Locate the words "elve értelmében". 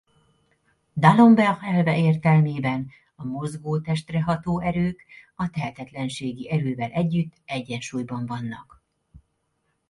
1.63-2.89